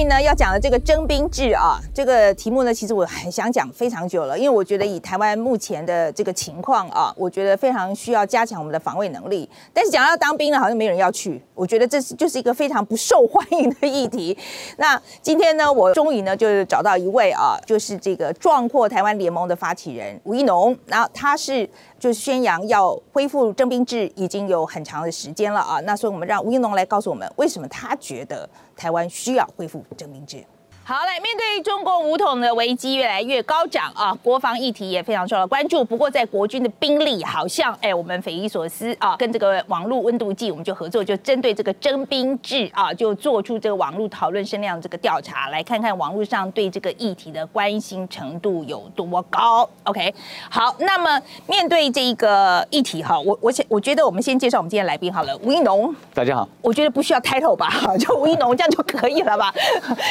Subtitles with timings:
[0.00, 9.48] 以呢，要讲的这个征兵制啊，这个题目呢，其实我很想讲非常久了，因为我觉得以台湾目前的这个情况啊，我觉得非常需要加强我们的防卫能力。
[9.74, 14.36] 但是讲到当兵呢，好像没人要去，我觉得这是就是一个非常不受欢迎的议题。
[14.78, 21.68] 那今天呢，我终于呢就是找到一位啊，就是这个壮阔台湾联盟的发起人吴一农，然后他是
[22.00, 25.78] 就宣扬要恢复征兵制已经有很长的时间了啊。
[25.82, 29.84] 那所以我们让吴一农来告诉我们，为什么他觉得台湾需要恢复。
[29.96, 30.42] 征兵制。
[30.90, 35.84] 好，嘞面对中共武统的危机越来越高涨啊，国防议题也非常受到关注。
[35.84, 49.70] 不过，在国军的兵力好像，哎，我们匪夷所思啊，跟这个网络温度计，我们就合作，就针对这个征兵制啊，就做出这个网络讨论声量这个调查，来看看网络上对这个议题的关心程度有多高。
[49.84, 50.12] OK，
[50.50, 59.54] 好，那么面对这一个议题哈，我我想我觉得我们先介绍我们今天来宾好了，吴一农，大家好，我觉得不需要 title 吧， 就吴一农这样就可以了吧？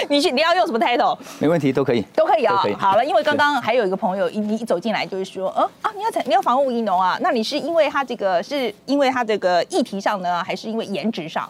[0.07, 0.68] 你去你要用。
[0.69, 1.17] 什么 title？
[1.39, 2.63] 没问题，都可以，都可以啊。
[2.77, 7.17] 好了，因为刚刚还有一个朋友，你一走进来就是说，呃啊，你要采你要访问吴怡农啊？
[7.21, 11.49] 那你是因为他这个是因为他这个议题上呢，还是因为颜值上？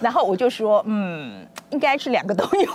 [0.00, 2.70] 然后我就说，嗯，应该是两个都有。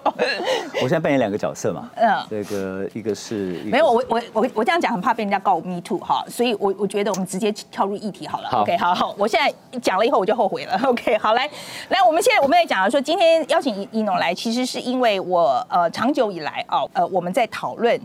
[0.80, 8.48] 我现在扮演两个角色嘛，嗯，这个一个是没有，我我我我这样讲很怕被人家告 me too 哈，所以我我觉得我们直接跳入议题好了。
[8.52, 10.80] OK，好好，我现在讲了以后我就后悔了。
[10.84, 11.48] OK，好来
[11.88, 18.00] 来，我们现在我们在讲说，今天邀请一农来，其实是因为我呃长久以来哦呃我们在讨论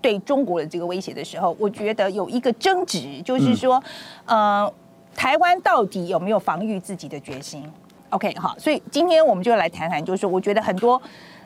[0.00, 3.82] 对中国的这个威胁的时候，我觉得有一个争执，就是说
[4.26, 4.70] 呃
[5.14, 7.64] 台湾到底有没有防御自己的决心
[8.10, 11.00] ？OK，好，所以今天我们就来谈谈，就是，我觉得很多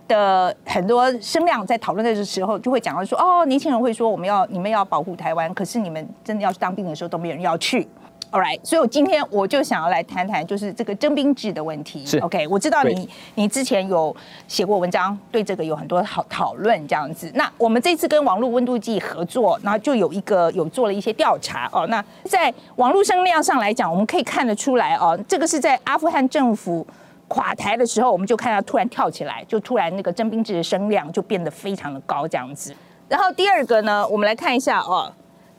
[0.08, 7.88] 的很多声量在讨论的时候，就会讲到说，哦，年轻人会说，我们要你们要保护台湾，可是你们真的要去当兵的时候，都没有人要去。
[8.32, 12.06] All right，所以我今天我就想要来谈谈，就是这个征兵制的问题。
[12.06, 14.14] 是 OK，我知道你你之前有
[14.48, 17.30] 写过文章，对这个有很多好讨论这样子。
[17.34, 21.86] 那我们这次跟网络温度计合作，然后就有一个有做了一些调查哦。
[21.88, 26.86] 那在网络声量上来讲，我们可以看得出来哦，这个是在阿富汗政府
[27.28, 32.74] 垮台的时候，我们就看到突然跳起来，就突然那个征兵制的声量就变得非常的高这样子。
[33.10, 35.12] 然后第二个呢，我们来看一下哦。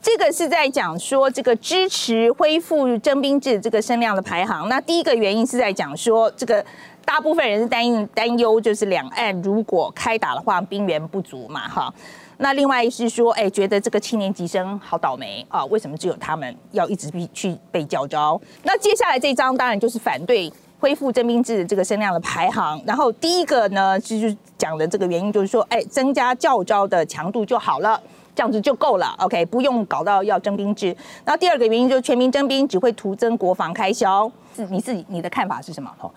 [0.04, 4.68] 这个是在讲说这个支持恢复征兵制这个声量的排行。
[4.68, 6.64] 那第一个原因是在讲说，这个
[7.06, 11.94] 大部分人是担担忧，就是两岸如果开打的话，兵源不足嘛，哈。
[12.36, 18.40] 那另外是说，哎，觉得这个七年级生好倒霉啊，为什么只有他们要一直必去被叫招？
[18.64, 22.82] 那接下来这张当然就是反对恢复征兵制的这个声量的排行。
[22.86, 28.02] 然后第一个呢，就是讲的这个原因就是说，哎，增加教招的强度就好了。
[28.36, 30.88] 这样子就够了，OK，不用搞到要征兵制。
[31.24, 35.90] 然后第二个原因就是全民征兵只会徒增国防开销，是你自己你的看法是什么？
[35.98, 36.14] 好，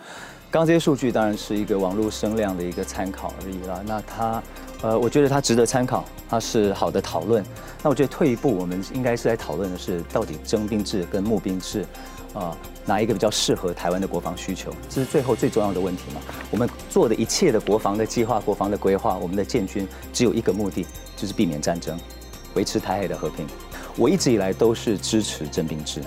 [0.51, 3.81] 刚刚这些数据当然是一个网络声量的一个参考而已啦。
[3.87, 4.43] 那它，
[4.83, 7.45] 呃，我觉得它值得参考，它是好的讨论。
[7.83, 11.85] 那我觉得退一步，我们应该是在讨论的是，到底征兵制跟募兵制，
[12.39, 14.71] 啊，哪一个比较适合台湾的国防需求？
[14.89, 16.21] 这是最后最重要的问题嘛？
[16.51, 20.87] 我们做的一切的国防的计划、国防的规划，我们的建军只有一个目的。
[21.19, 21.99] 就是避免战争，
[22.53, 23.47] 维持台海的和平。
[23.97, 26.03] 我一直以来都是支持征兵制，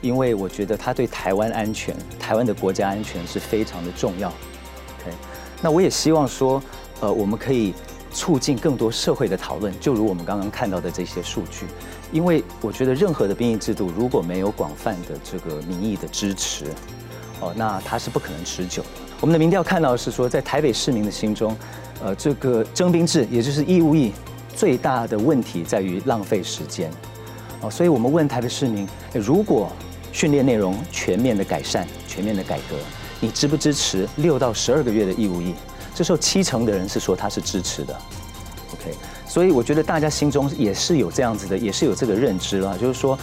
[0.00, 4.30] 因为我觉得它对台湾安全、台湾的国家安全是非常的重要。
[4.30, 5.14] OK，
[5.60, 6.62] 那我也希望说，
[7.00, 7.74] 呃，我们可以
[8.18, 11.66] 促进更多社会的讨论，就如我们刚刚看到的这些数据。
[12.10, 16.64] 因为我觉得任何的兵役制度如果没有广泛的这个民意的支持，
[17.38, 18.82] 哦，那它是不可能持久。
[19.20, 21.56] 我们的民调看到是说，在台北市民的心中，
[22.02, 24.12] 呃，这个征兵制也就是义务役。
[24.56, 26.90] 最大的问题在于浪费时间，
[27.60, 29.70] 哦，所以我们问台北市民：如果
[30.10, 32.74] 训练内容全面的改善、全面的改革，
[33.20, 35.54] 你支不支持六到十二个月的义务役？
[35.98, 37.92] 这时候七成的人是说他是支持的。
[38.72, 38.94] OK，
[39.26, 43.18] 所以我觉得大家心中也是有这样子的，也是有这个认知了，就是说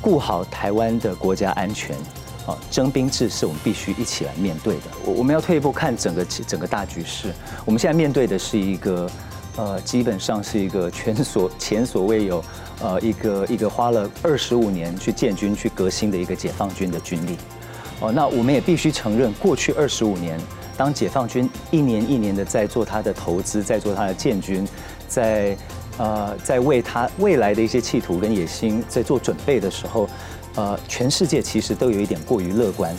[0.00, 1.94] 顾好台湾的国家安全，
[2.44, 4.82] 啊，征兵制是我们必须一起来面对的。
[5.04, 7.32] 我我们要退一步看整个整个大局势，
[7.64, 9.08] 我们现在面对的是一个。
[9.56, 12.44] 呃，基本上是一个前所 前所未有，
[12.80, 17.36] 呃，一个一个花了二十五年去建军、去革新的一个解放军的军力。
[17.98, 20.38] 哦，那我们也必须承认，过去二十五年，
[20.78, 24.66] 当解放军一年一年的在做他的投资，在做他的建军，
[25.08, 25.56] 在
[25.98, 30.08] 呃，在为他未来的一些企图跟野心在做准备的时候，
[30.54, 32.96] 呃，全世界其实都有一点过于乐观，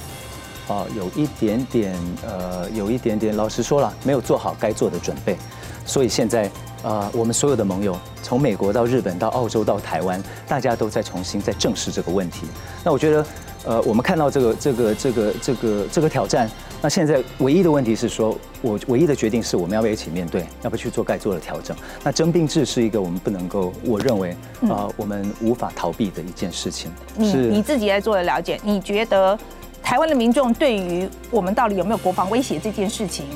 [0.67, 1.97] 啊，有一点点
[2.27, 5.37] 呃，有一点点，老实说了，没有做好该做的准备。
[5.85, 6.51] 所以现在，
[6.83, 12.45] 呃，我们所有的盟友，从美国到日本到澳洲到台湾，大家都在重新在正视这个问题。
[12.83, 13.25] 那我觉得，
[13.69, 16.49] 呃，我们看到这个这个这个这个这个挑战，
[16.81, 21.77] 那现在唯一的问题是说，我唯一的决定是我们要不要一起面对，要不要去做该做的调整。
[22.03, 24.35] 那征兵制是一个我们不能够，我认为
[24.67, 26.91] 啊，我们无法逃避的一件事情。
[27.15, 29.37] 你你自己在做的了解，你觉得
[29.83, 33.27] 台湾的民众对于我们到底有没有国防威胁这件事情？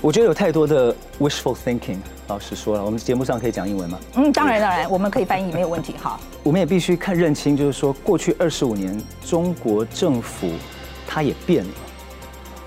[0.00, 1.98] 我觉得有太多的 wishful thinking。
[2.26, 3.98] 老师说了，我们节目上可以讲英文吗？
[4.14, 5.94] 嗯，当然当然，我们可以翻译，没有问题。
[6.00, 10.50] 好，我们也必须看认清，就是说过去二十五年中国政府
[11.06, 11.70] 它也变了。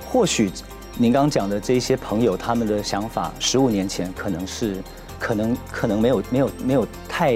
[0.05, 0.51] 或许
[0.95, 4.77] 您刚刚讲的这些朋友，他们的想法十五年前可能是，
[5.17, 7.33] 可能可能没有没有没有太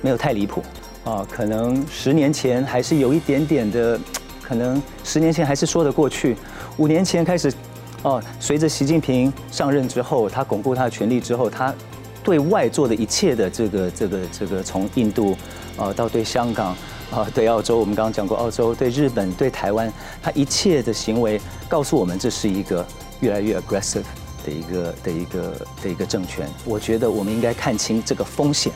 [0.00, 0.62] 没有太离谱
[1.04, 4.00] 啊，可能十年前还是有一点点的，
[4.42, 6.36] 可能十年前还是说得过去，
[6.78, 7.52] 五年前开始，
[8.02, 11.74] 哦，随着习近平上任之后，他巩固他的权力之后，他
[12.22, 15.36] 对外做的一切的这个这个这个，从印度
[15.76, 16.76] 呃到对香港。
[17.10, 19.92] 啊，对澳洲，我们刚刚讲过，澳洲对日本、对台湾，
[20.22, 22.86] 他一切的行为告诉我们，这是一个
[23.18, 24.04] 越来越 aggressive
[24.46, 26.48] 的一个的一个的一个政权。
[26.64, 28.72] 我觉得我们应该看清这个风险。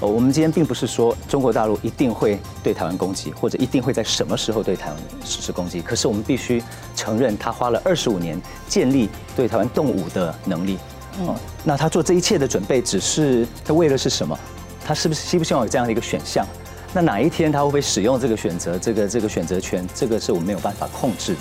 [0.00, 5.82] 呃，我们今天并不是说中国大陆一定会对台湾攻击，或者一定会在什么时候对台湾实施攻击。
[5.82, 6.62] 可是我们必须
[6.96, 10.78] 承认，他花了二十五年建立对台湾动武的能力。
[11.20, 14.38] 嗯，那他做这一切的准备，只是他为了是什么？
[14.82, 16.46] 他是不是希不希望有这样的一个选项？
[16.94, 18.78] 那哪一天他会不会使用这个选择？
[18.78, 21.40] 这个这个选择权，这个是我们没有办法控制的。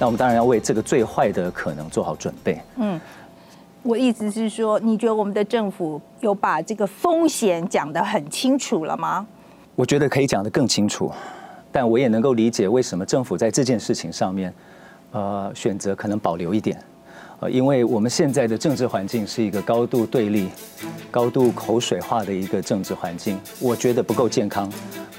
[0.00, 2.60] 那我们当然要为这个最坏的可能做好准备。
[2.76, 3.00] 嗯，
[3.82, 9.26] 我意思是说，你觉得我们的政府有把这个风险讲得很清楚了吗？
[9.74, 11.10] 我觉得可以讲得更清楚，
[11.72, 14.52] 但我也能够理解为什么政府在这件事情上面，
[15.12, 16.78] 呃，选择可能保留一点。
[17.40, 20.50] 呃，因为我们现在的政治环境是一个高度对立、
[21.10, 24.70] 高度口水化的一个政治环境，我觉得不够健康。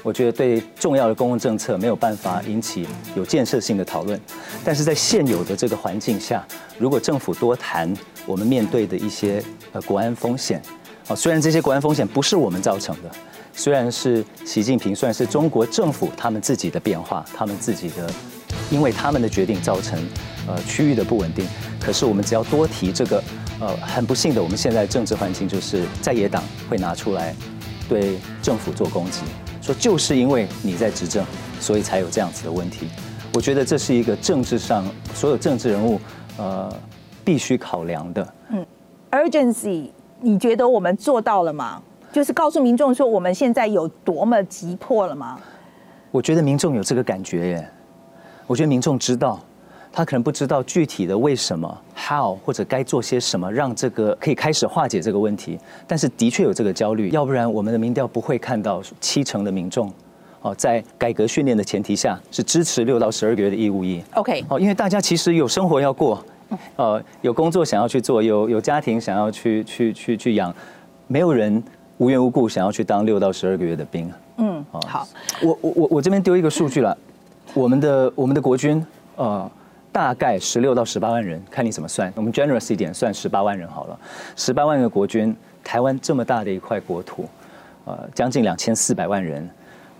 [0.04, 2.86] 我觉得对重要的公共政策没有办法引起
[3.16, 4.20] 有建设性的讨论。
[4.64, 6.44] 但是在现有的这个环境下，
[6.78, 7.92] 如果政府多谈
[8.26, 9.42] 我们面对的一些
[9.72, 10.62] 呃国安风险，
[11.08, 13.10] 啊，虽然这些国安风险不是我们造成的，
[13.52, 18.10] 虽然是习近平，虽然是中国政府他们自己的变化，他们自己的，
[18.70, 19.98] 因为他们的决定造成
[20.46, 21.46] 呃区域的不稳定。
[21.80, 23.22] 可是我们只要多提这个，
[23.58, 27.34] 呃，很不幸的，我们现在政治环境就是在野党会拿出来
[27.88, 29.22] 对政府做攻击，
[29.60, 31.26] 说就是因为你在执政，
[31.60, 32.86] 所以才有这样子的问题。
[33.34, 34.84] 我觉得这是一个政治上
[35.14, 36.00] 所有政治人物
[36.36, 36.72] 呃
[37.24, 38.34] 必须考量的。
[38.50, 38.66] 嗯
[39.10, 39.88] ，urgency，
[40.20, 41.82] 你觉得我们做到了吗？
[42.12, 45.38] 就是告诉民众说我们现在有多么急迫了吗？
[46.10, 47.68] 我觉得民众有这个感觉耶，
[48.46, 49.40] 我觉得民众知道。
[49.94, 55.58] 他可能不知道具体的为什么，how 或者该做些什么，让这个可以开始化解这个问题。
[55.86, 59.92] 但是的确有这个焦虑，要不然我们的民调不会看到七成的民众，
[60.40, 64.02] 哦，在改革训练的前提下是支持六到十二个月的义务役。
[64.14, 66.24] OK，哦，因为大家其实有生活要过，
[66.76, 70.54] 呃，有工作想要去做，有有家庭想要去去去去养，
[71.06, 71.62] 没有人
[71.98, 74.12] 无缘无故想要去当六到十二个月的兵。
[74.36, 75.06] 嗯，好，
[75.42, 76.96] 我我我我这边丢一个数据了，
[77.54, 78.84] 我们的我们的国军，
[79.16, 79.50] 呃。
[79.94, 82.10] 大概十六到十八万人，看你怎么算。
[82.16, 84.00] 我们 generous 一点，算十八万人好了。
[84.34, 87.28] 十八万个国军，台湾这么大的一块国土，
[87.84, 89.46] 呃，将近两千四百万人，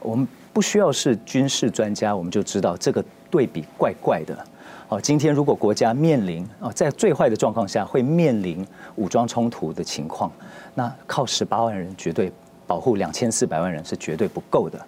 [0.00, 4.36] 我们不需要是军事专家，我们就知道这个对比怪怪的。
[4.89, 8.65] 哦，今天如果国家面临啊，在最坏的状况下会面临
[8.96, 10.31] 武装冲突的情况，
[10.74, 12.31] 那靠十八万人绝对
[12.67, 14.79] 保护两千四百万人是绝对不够的。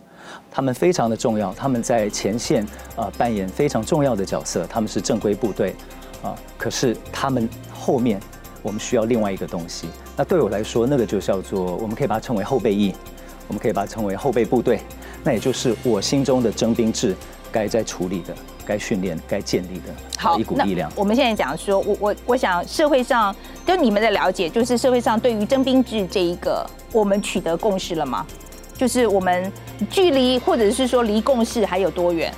[0.51, 5.75] 他们非常的重要，他们在前线啊扮演非常重要的角色，他们是正规部队
[6.23, 6.37] 啊。
[6.59, 8.21] 可是他们后面
[8.63, 12.95] 我们需要另外一个东西，那对我来说，那个就叫做我们可以把它称为后备役，
[13.49, 14.81] 我们可以把它称为后备部队，
[15.23, 17.15] 那也就是我心中的征兵制
[17.55, 18.35] 该在处理的、
[18.67, 20.91] 该训练、该建立的好一股力量。
[20.97, 23.33] 我们现在讲说，我我我想社会上
[23.65, 28.27] 跟你们的了解，就是社会上对于征兵制这一个，我们取得共识了吗？
[28.77, 29.53] 就是我们
[29.89, 32.35] 距离，或者是说离共识还有多远？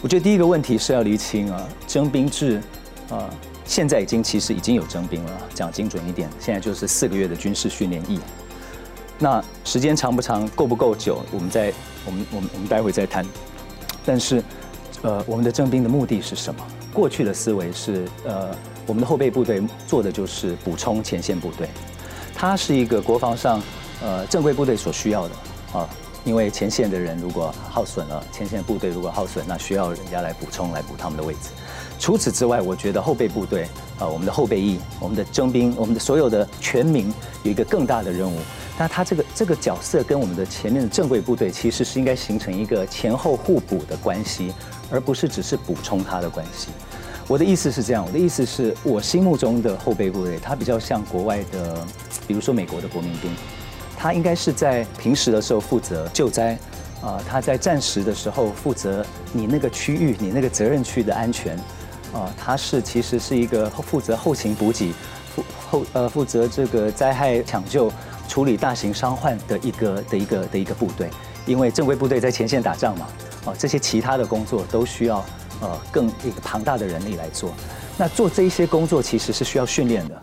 [0.00, 2.62] 我觉得第一个问题是要厘清啊，征兵制
[3.10, 3.28] 啊，
[3.64, 8.20] 现在已经其实已经有征兵了，讲精准一点，现在就是四个月的军事训练役。
[9.18, 11.20] 那时间长不长，够不够久？
[11.32, 11.72] 我们再
[12.06, 13.26] 我们我们我们待会再谈。
[14.04, 14.42] 但是，
[15.02, 16.60] 呃，我们的征兵的目的是什么？
[16.92, 18.54] 过去的思维是，呃，
[18.86, 21.68] 我们的后备部队做的就是补充前线部队，
[22.34, 23.60] 它是一个国防上。
[24.02, 25.34] 呃，正规部队所需要的
[25.72, 25.88] 啊，
[26.24, 31.48] 因为前线的人如果耗损了，前线部队如果耗损，那需要人家来补充，来补他们的位置。
[31.98, 33.62] 除此之外，我觉得后备部队
[33.98, 37.10] 啊，我们的后备役，我们的征兵，我们的所有的全民
[37.44, 38.36] 有一个更大的任务，
[38.76, 44.52] 那他这个这个角色跟我们的前面的正规部队其实是应该形成一个前后互补的关系，
[44.90, 46.68] 而不是只是补充他的关系。
[47.28, 51.86] 我的意思是这样，我的意思是我心目中的后备部队，它比较像国外的，
[52.26, 53.34] 比如说美国的国民兵，
[53.96, 56.58] 他应该是在平时的时候负责救灾，
[57.00, 61.56] 啊，他在战时的时候负责你那个区域、你那个责任区的安全，
[62.12, 64.92] 啊，他是其实是一个负责后勤补给、
[65.34, 67.90] 负后呃负责这个灾害抢救。
[68.28, 71.08] 处理大型伤患的一个的一个的一个部队，
[71.46, 73.06] 因为正规部队在前线打仗嘛，
[73.44, 75.24] 哦，这些其他的工作都需要
[75.60, 77.52] 呃更一个庞大的人力来做。
[77.96, 80.14] 那做这些工作其实是需要训练的，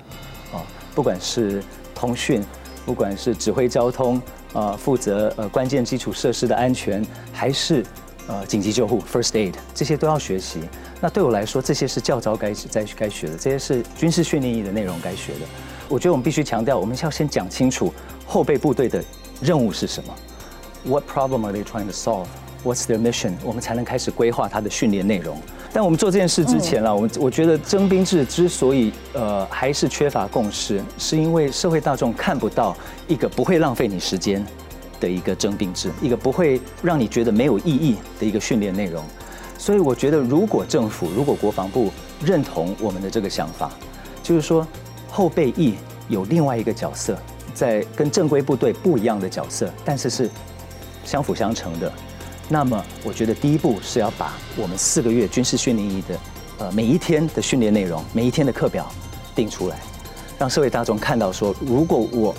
[0.51, 0.61] 哦，
[0.93, 1.63] 不管是
[1.95, 2.43] 通讯，
[2.85, 4.21] 不管是指挥交通，
[4.53, 7.85] 呃，负责呃关键基础设施的安全，还是
[8.27, 10.59] 呃紧急救护 （first aid），这些都要学习。
[10.99, 15.39] 那对我来说，这些是教招该在该学的，这些是军事训练营的内容该学的。
[15.91, 17.93] 我觉得我们必须强调，我们要先讲清楚
[18.25, 19.03] 后备部队的
[19.41, 20.13] 任务是什么。
[20.85, 22.27] What problem are they trying to solve?
[22.63, 23.33] What's their mission?
[23.43, 25.37] 我们才能开始规划他的训练内容。
[25.73, 32.73] 但我们做这件事之前了，我们我觉得征兵制之所以呃还是缺乏共识，是因为社会大众看不到
[33.09, 34.45] 一个不会浪费你时间
[35.01, 39.03] 的一个征兵制，一个不会让你觉得没有意义的一个训练内容。
[39.57, 41.91] 所以我觉得，如果政府、如果国防部
[42.23, 43.69] 认同我们的这个想法，
[44.23, 44.65] 就是说。
[45.11, 45.75] 后备役
[46.07, 47.15] 有另外一个角色，
[47.53, 50.29] 在跟正规部队不一样的角色，但是是
[51.03, 51.91] 相辅相成的。
[52.49, 56.19] 那么，我觉得第一步是要把我们四个月军事训练营的
[56.59, 58.91] 呃每一天的训练内容、每一天的课表
[59.35, 59.77] 定出来，
[60.39, 62.33] 让社会大众看到说，如果我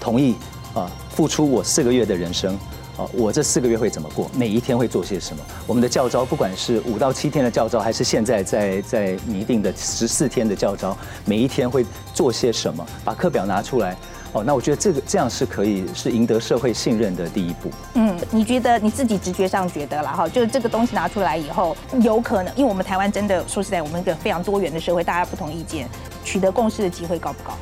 [0.00, 0.34] 同意
[0.74, 2.58] 啊付出我四个月的人生。
[2.96, 4.30] 哦，我这四个月会怎么过？
[4.36, 5.42] 每一天会做些什么？
[5.66, 12.86] 我们的教招，不管是五到七天的教招，还是现在在在拟定的十四天的教招，每一天会做些什么？
[13.04, 13.96] 把课表拿出来。
[14.32, 17.70] 哦，那我觉得这个这样是可以是赢得社会信任的第一步。
[17.94, 20.28] 嗯，你觉得你自己直觉上觉得了哈？
[20.28, 25.88] 就是这个东西拿出来以后，有可能，因为我们台湾真的说实在，我们一个非常多元的社会，大家不同意见，
[26.24, 27.56] 取得共识的机会高不高？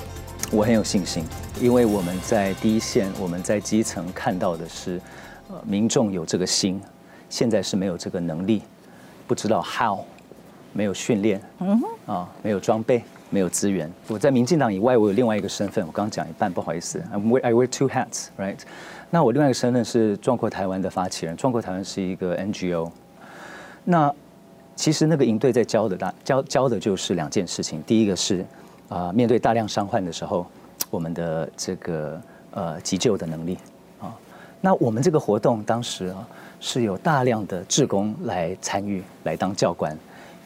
[0.54, 1.24] 我很有信心，
[1.62, 5.00] 因为我们在第一线，我们在基层看到的是。
[5.48, 6.80] 呃民众有这个心，
[7.28, 8.62] 现在是没有这个能力，
[9.26, 9.98] 不知道 how，
[10.72, 13.90] 没有训练，嗯哼，啊，没有装备，没有资源。
[14.08, 18.60] 我在民进党以外，我有另外一个身份，我刚刚讲一半，不好意思，I wear I wear two hats，right？
[19.10, 22.90] 那我另外一个身份是壮阔台湾的发起人，壮阔台湾是一个 NGO。
[23.84, 24.10] 那
[24.74, 28.42] 其实那个营队在教的大教教的就是两件事情，第一个是
[28.92, 30.46] 啊，面对大量伤患的时候，
[30.90, 32.20] 我们的这个
[32.50, 33.56] 呃急救的能力
[33.98, 34.14] 啊。
[34.60, 36.28] 那我们这个活动当时啊，
[36.60, 39.96] 是有大量的志工来参与，来当教官，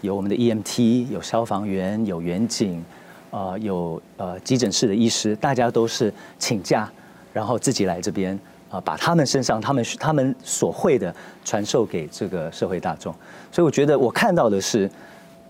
[0.01, 2.85] 有我们的 EMT，有消防员，有员警，
[3.33, 6.89] 啊，有呃急诊室的医师，大家都是请假，
[7.33, 8.39] 然后自己来这边
[8.71, 11.13] 啊，把他们身上他们他们所会的
[11.45, 13.13] 传授给这个社会大众。
[13.51, 14.89] 所以我觉得我看到的是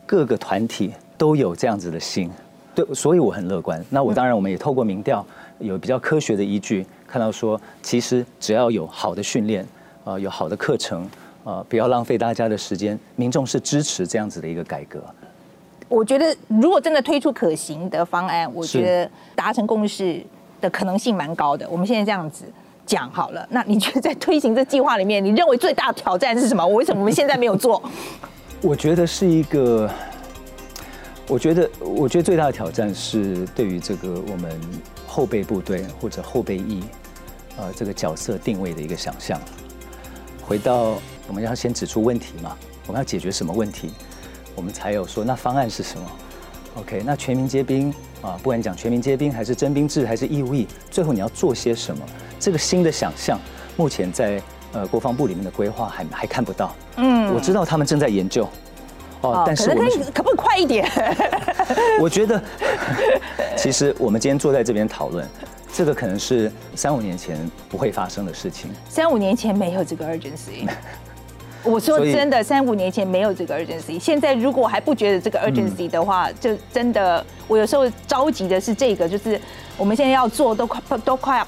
[0.07, 2.31] 各个团体都有这样子的心，
[2.77, 3.83] 对，所以我很乐观。
[3.89, 5.27] 那我当然我们也透过民调
[5.59, 6.87] 有比较科学的依据。
[7.09, 9.67] 看到说，其实只要有好的训练，
[10.05, 11.09] 呃，有好的课程，
[11.45, 15.03] 呃，不要浪费大家的时间，民众是支持这样子的一个改革。
[15.89, 20.23] 我觉得，如果真的推出可行的方案，我觉得达成共识
[20.61, 21.67] 的可能性蛮高的。
[21.71, 22.45] 我们现在这样子
[22.85, 26.67] 讲好了，那你觉得在推行这计划里面，你认为最大的挑战是什么？
[26.67, 27.81] 我为什么我们现在没有做？
[28.61, 29.89] 我觉得是一个，
[31.29, 34.61] 我觉得，我觉得最大的挑战是对于这个我们。
[35.09, 36.85] 后备部队或者后备役，
[37.57, 39.41] 呃，这个角色定位的一个想象。
[40.43, 42.55] 回到我们要先指出问题嘛，
[42.87, 43.93] 我们要解决什么问题，
[44.55, 46.07] 我们才有说那方案是什么。
[46.75, 47.91] OK，那全民皆兵
[48.21, 52.05] 啊，不管讲全民皆兵还是征兵制还是义务役，最后你要做些什么？
[52.39, 53.41] 这个新的想象，
[53.75, 54.43] 目前在
[54.75, 56.75] 呃国防部里面的规划还还看不到。
[56.97, 58.47] 嗯，我知道他们正在研究。
[59.23, 60.89] 哦，但是我们可不可以快一点？
[62.01, 62.43] 我觉得，
[63.57, 65.27] 其实我们今天坐在这边讨论，
[65.73, 68.71] 这个可能是三五年前不会发生的事情。
[68.89, 70.69] 三五年前没有这个 urgency。
[71.65, 73.99] 我说真的，三五年前没有这个 urgency。
[73.99, 79.41] 现在如果还不觉得这个 urgency 的话，就真的，我有时候着急的是这个，就是
[79.77, 81.45] 我们现在要做都快都快。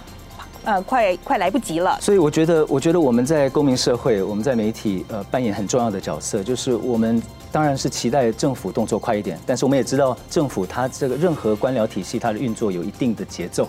[0.64, 1.96] 呃，快快来不及了。
[1.98, 6.42] 所以我觉得，我觉得我们在公民社会，我们在媒体，呃，扮演很重要的角色。
[6.42, 13.68] 就是我们当然是期待政府动作快一点，但是我们也知道，政府它这个任何官僚体系它的运作有一定的节奏。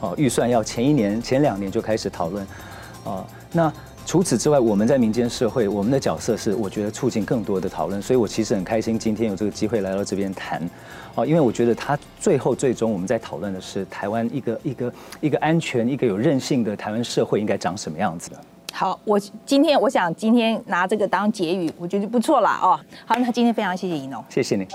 [0.00, 2.46] 哦，预算要前一年、前两年就开始讨论。
[3.04, 3.72] 哦，那
[4.06, 10.62] 除此之外，我们在民间社会，我们的角色是我觉得促进更多的讨论，所以我其实很开心今天有这个机会来到这边谈，
[11.14, 18.36] 哦，因为我觉得他最后最终我们在讨论的是台湾一个一个一个安全、一个有韧性的台湾社会应该长什么样子的。
[18.78, 22.78] 好，我今天我想今天拿这个当结语，我觉得不错了哦。
[23.04, 24.68] 好，那今天非常谢谢尹农，谢谢你。